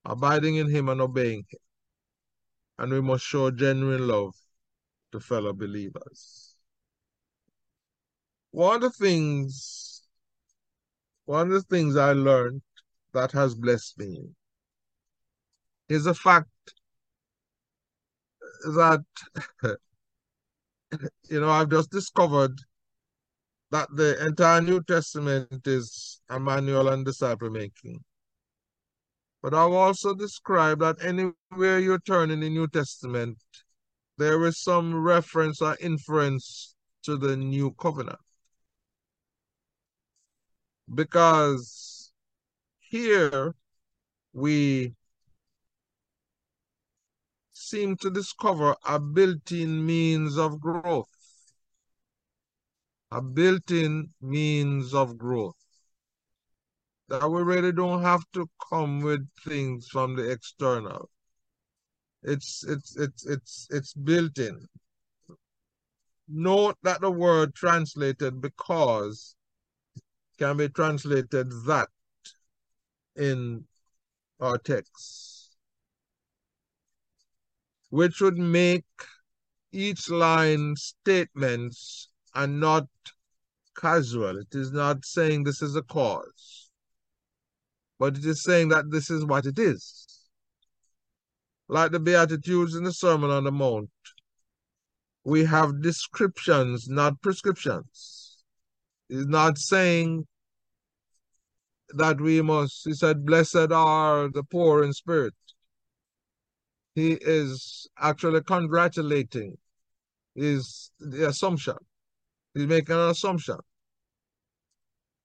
[0.04, 1.60] abiding in him and obeying him.
[2.78, 4.34] And we must show genuine love
[5.12, 6.54] to fellow believers.
[8.50, 10.02] One of the things,
[11.24, 12.62] one of the things I learned
[13.12, 14.30] that has blessed me
[15.88, 16.48] is the fact
[18.74, 19.04] that
[21.30, 22.58] you know, I've just discovered
[23.70, 28.02] that the entire New Testament is a manual on disciple making.
[29.42, 33.38] But I've also described that anywhere you turn in the New Testament,
[34.16, 36.74] there is some reference or inference
[37.04, 38.18] to the new covenant.
[40.92, 42.10] Because
[42.80, 43.54] here
[44.32, 44.94] we
[47.68, 51.08] seem to discover a built-in means of growth.
[53.10, 55.56] A built-in means of growth.
[57.08, 61.08] That we really don't have to come with things from the external.
[62.22, 64.66] It's it's it's it's it's built in.
[66.28, 69.36] Note that the word translated because
[70.38, 71.88] can be translated that
[73.16, 73.64] in
[74.40, 75.37] our text
[77.90, 78.84] which would make
[79.72, 82.86] each line statements and not
[83.76, 84.38] casual.
[84.38, 86.70] It is not saying this is a cause,
[87.98, 90.06] but it is saying that this is what it is.
[91.68, 93.90] like the Beatitudes in the Sermon on the Mount,
[95.24, 98.38] we have descriptions, not prescriptions.
[99.08, 100.26] He's not saying
[101.90, 105.34] that we must, he said, blessed are the poor in spirit.
[106.98, 109.56] He is actually congratulating
[110.34, 111.76] is the assumption.
[112.54, 113.58] He's making an assumption.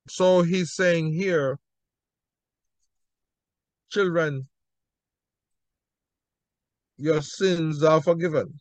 [0.07, 1.57] So he's saying here,
[3.89, 4.47] children,
[6.97, 8.59] your sins are forgiven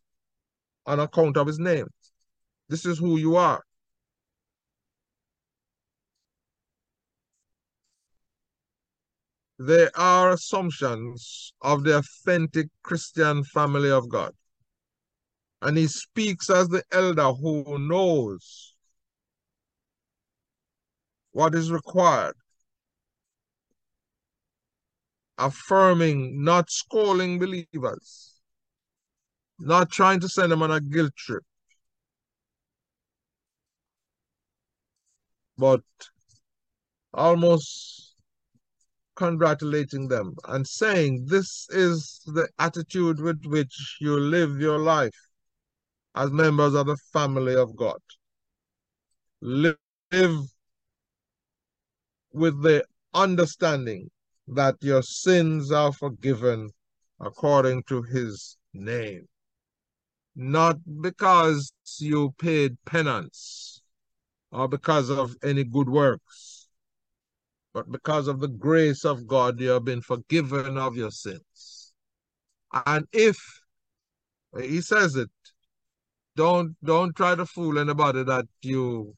[0.87, 1.89] on account of his name.
[2.71, 3.63] This is who you are.
[9.65, 14.33] They are assumptions of the authentic Christian family of God.
[15.61, 18.75] And he speaks as the elder who knows
[21.31, 22.35] what is required.
[25.39, 28.41] Affirming, not scolding believers,
[29.61, 31.45] not trying to send them on a guilt trip,
[35.57, 35.83] but
[37.15, 38.12] almost
[39.23, 45.21] congratulating them and saying, This is the attitude with which you live your life
[46.17, 48.01] as members of the family of God.
[49.41, 49.77] Live
[52.33, 54.11] with the understanding
[54.49, 56.71] that your sins are forgiven
[57.21, 59.29] according to his name.
[60.35, 63.83] Not because you paid penance
[64.51, 66.62] or because of any good works,
[67.75, 71.93] but because of the grace of God, you have been forgiven of your sins.
[72.87, 73.39] And if,
[74.59, 75.31] he says it,
[76.37, 79.15] don't don't try to fool anybody that you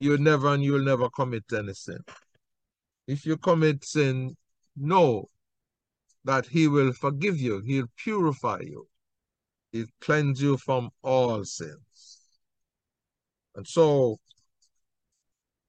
[0.00, 1.98] you never and you'll never commit any sin.
[3.06, 4.36] If you commit sin,
[4.76, 5.26] know
[6.24, 8.88] that he will forgive you, he'll purify you,
[9.72, 12.20] he'll cleanse you from all sins.
[13.54, 14.18] And so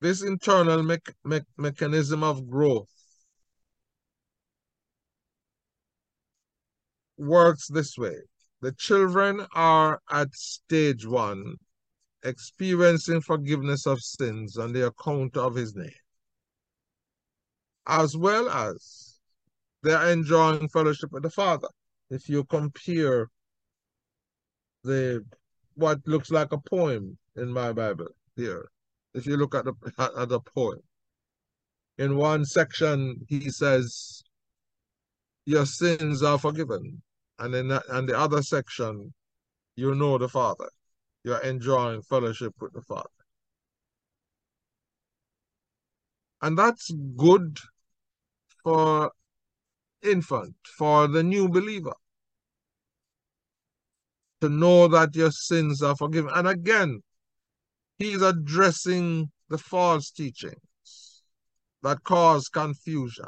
[0.01, 2.89] this internal me me mechanism of growth
[7.17, 8.17] works this way.
[8.61, 11.55] The children are at stage one,
[12.23, 15.91] experiencing forgiveness of sins on the account of his name,
[17.87, 19.19] as well as
[19.83, 21.67] they're enjoying fellowship with the Father.
[22.09, 23.27] If you compare
[24.83, 25.23] the
[25.75, 28.69] what looks like a poem in my Bible here,
[29.15, 30.79] if you look at the at the poem,
[31.97, 34.23] in one section he says,
[35.45, 37.01] "Your sins are forgiven."
[37.39, 39.13] and in that, and the other section,
[39.75, 40.69] you know the Father.
[41.23, 43.09] You're enjoying fellowship with the Father.
[46.41, 47.59] And that's good
[48.63, 49.11] for
[50.03, 51.95] infant, for the new believer.
[54.41, 56.31] To know that your sins are forgiven.
[56.35, 57.01] And again,
[57.97, 61.23] he's addressing the false teachings
[61.83, 63.25] that cause confusion.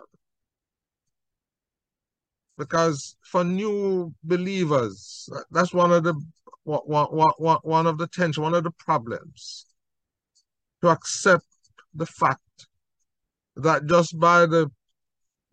[2.58, 6.16] Because for new believers, that's one of the
[6.64, 9.66] one, of the tension, one of the problems.
[10.82, 11.46] To accept
[11.94, 12.68] the fact
[13.56, 14.70] that just by the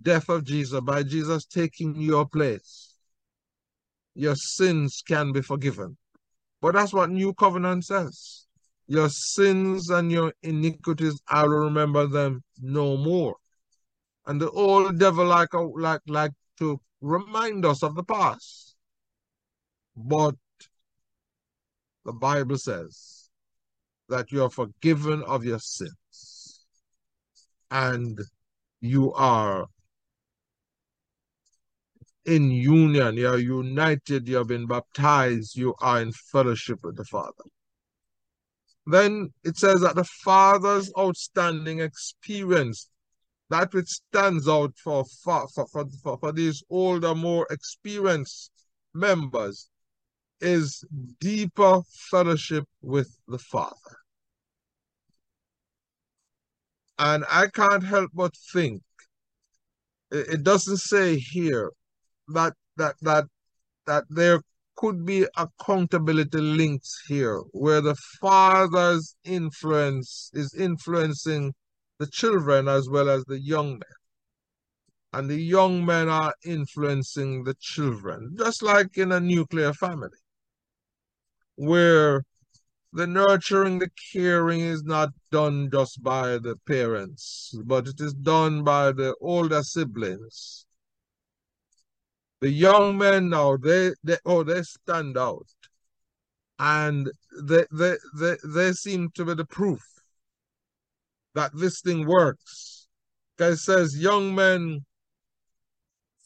[0.02, 2.96] death of Jesus, by Jesus taking your place,
[4.14, 5.96] your sins can be forgiven.
[6.60, 8.46] But that's what New Covenant says.
[8.86, 13.36] Your sins and your iniquities, I will remember them no more.
[14.26, 18.76] And the old devil like like like to remind us of the past.
[19.96, 20.34] But
[22.04, 23.30] the Bible says
[24.08, 26.66] that you are forgiven of your sins
[27.70, 28.18] and
[28.80, 29.66] you are
[32.26, 37.04] in union, you are united, you have been baptized, you are in fellowship with the
[37.04, 37.44] Father.
[38.86, 42.88] Then it says that the Father's outstanding experience
[43.50, 48.50] that which stands out for, for, for, for, for these older, more experienced
[48.94, 49.68] members
[50.40, 50.84] is
[51.20, 53.96] deeper fellowship with the Father.
[56.98, 58.82] And I can't help but think
[60.10, 61.72] it, doesn't say here
[62.28, 63.24] that that that
[63.86, 64.40] that there
[64.76, 71.54] could be accountability links here where the father's influence is influencing
[71.98, 73.96] the children as well as the young men.
[75.12, 80.18] And the young men are influencing the children, just like in a nuclear family,
[81.54, 82.24] where
[82.92, 88.64] the nurturing, the caring is not done just by the parents, but it is done
[88.64, 90.66] by the older siblings.
[92.44, 95.46] The young men now, they, they oh, they stand out.
[96.58, 97.10] And
[97.42, 99.80] they, they, they, they seem to be the proof
[101.34, 102.86] that this thing works.
[103.34, 104.84] Because it says, young men,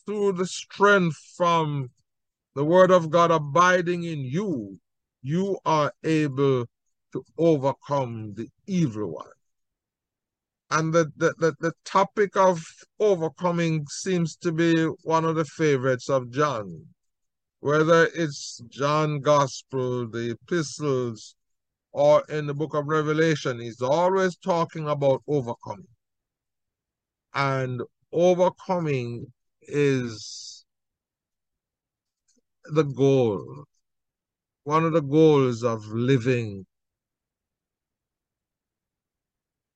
[0.07, 1.89] through the strength from
[2.57, 4.81] the word of God abiding in you,
[5.23, 6.67] you are able
[7.13, 9.38] to overcome the evil one.
[10.71, 12.63] And the, the, the, the, topic of
[13.01, 16.85] overcoming seems to be one of the favorites of John.
[17.61, 21.35] Whether it's John Gospel, the epistles,
[21.93, 25.89] or in the book of Revelation, he's always talking about overcoming.
[27.35, 30.65] And overcoming is
[32.67, 33.65] the goal,
[34.65, 36.67] one of the goals of living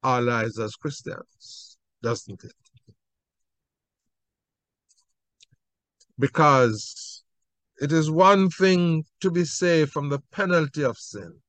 [0.03, 2.53] our lives as Christians, doesn't it?
[6.19, 7.23] Because
[7.81, 11.41] it is one thing to be saved from the penalty of sin.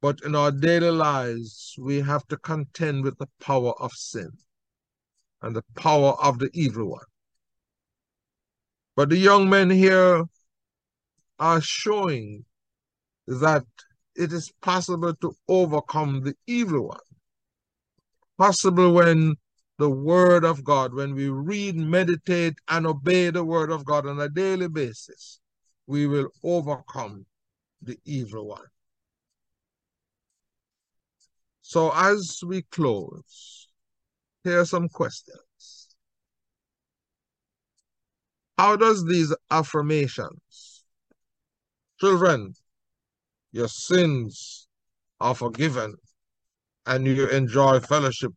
[0.00, 4.30] But in our daily lives, we have to contend with the power of sin
[5.42, 7.06] and the power of the evil one.
[8.94, 10.24] But the young men here
[11.38, 12.44] are showing
[13.26, 13.66] that
[14.18, 16.98] it is possible to overcome the evil one.
[18.36, 19.36] Possible when
[19.78, 24.20] the word of God, when we read, meditate, and obey the word of God on
[24.20, 25.38] a daily basis,
[25.86, 27.26] we will overcome
[27.80, 28.66] the evil one.
[31.62, 33.68] So as we close,
[34.42, 35.94] here are some questions.
[38.56, 40.82] How does these affirmations,
[42.00, 42.54] children,
[43.52, 44.68] your sins
[45.20, 45.96] are forgiven,
[46.86, 48.32] and you enjoy fellowship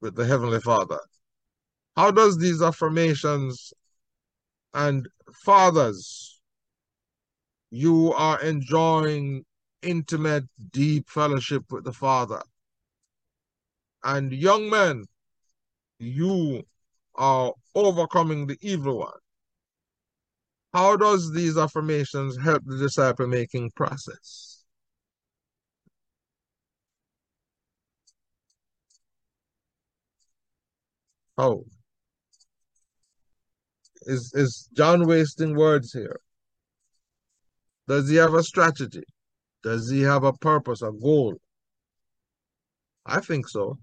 [0.00, 0.98] with the Heavenly Father.
[1.96, 3.72] How does these affirmations
[4.74, 5.08] and
[5.44, 6.40] fathers,
[7.70, 9.44] you are enjoying
[9.82, 12.42] intimate, deep fellowship with the Father.
[14.04, 15.04] And young men,
[15.98, 16.62] you
[17.14, 19.21] are overcoming the evil one.
[20.72, 24.64] How does these affirmations help the disciple making process?
[31.36, 31.64] How?
[34.02, 36.20] Is, is John wasting words here?
[37.86, 39.04] Does he have a strategy?
[39.62, 41.36] Does he have a purpose, a goal?
[43.04, 43.78] I think so.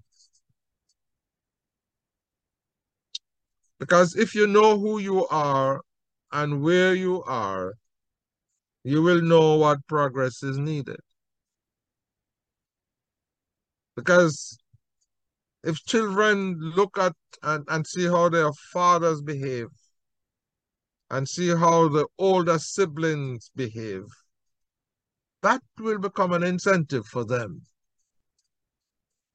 [3.78, 5.80] Because if you know who you are
[6.32, 7.74] and where you are,
[8.84, 11.00] you will know what progress is needed.
[13.96, 14.58] Because
[15.62, 17.12] if children look at
[17.42, 19.68] and, and see how their fathers behave
[21.10, 24.04] and see how the older siblings behave,
[25.42, 27.62] that will become an incentive for them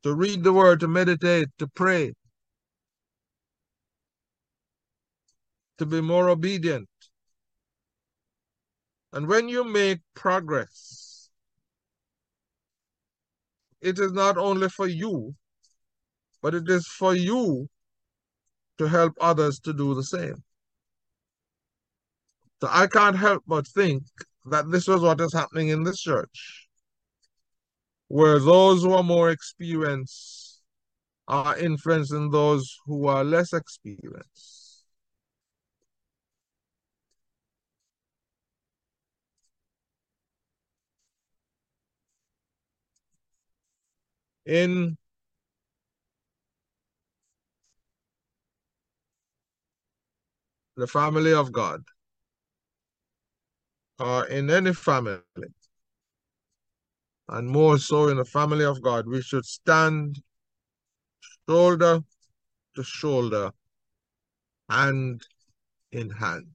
[0.05, 2.13] to read the word, to meditate, to pray,
[5.77, 6.89] to be more obedient.
[9.13, 11.29] And when you make progress,
[13.81, 15.35] it is not only for you,
[16.41, 17.69] but it is for you
[18.77, 20.43] to help others to do the same.
[22.61, 24.03] So I can't help but think
[24.45, 26.67] that this was what is happening in this church,
[28.07, 30.61] where those who are more experienced
[31.27, 34.64] are influencing those who are less experienced.
[44.45, 44.97] In
[50.77, 51.83] the family of God
[53.99, 55.19] or in any family,
[57.29, 60.21] and more so in the family of God, we should stand
[61.49, 62.01] shoulder
[62.75, 63.51] to shoulder,
[64.69, 65.21] hand
[65.91, 66.47] in hand.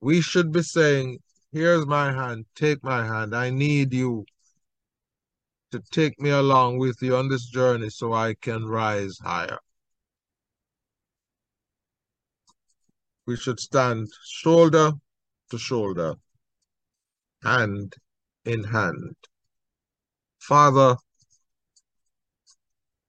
[0.00, 1.18] We should be saying,
[1.52, 3.34] Here's my hand, take my hand.
[3.34, 4.26] I need you
[5.72, 9.58] to take me along with you on this journey so I can rise higher.
[13.26, 14.92] We should stand shoulder
[15.50, 16.14] to shoulder,
[17.42, 17.94] hand
[18.44, 19.16] in hand.
[20.38, 20.96] Father,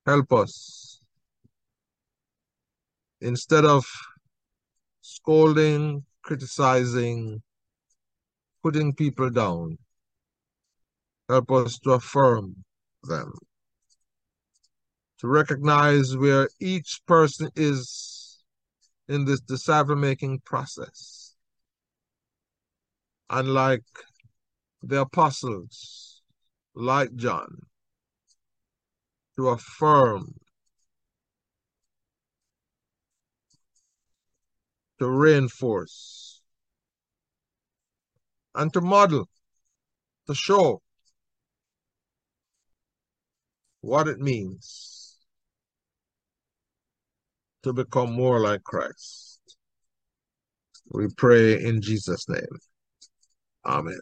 [0.06, 1.02] help us.
[3.22, 3.86] Instead of
[5.02, 7.42] scolding, criticizing,
[8.64, 9.78] putting people down,
[11.30, 12.64] Help us to affirm
[13.04, 13.34] them,
[15.20, 18.44] to recognize where each person is
[19.10, 21.36] in this disciple making process.
[23.30, 23.84] And like
[24.82, 26.22] the apostles,
[26.74, 27.60] like John,
[29.36, 30.36] to affirm,
[35.00, 36.42] to reinforce,
[38.56, 39.28] and to model,
[40.28, 40.82] to show
[43.88, 45.16] what it means
[47.64, 49.40] to become more like Christ.
[50.92, 52.60] We pray in Jesus' name.
[53.66, 54.00] Amen.